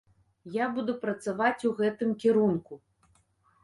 Я 0.55 0.65
буду 0.77 0.95
працаваць 1.05 1.65
у 1.71 1.75
гэтым 1.83 2.19
кірунку. 2.27 2.85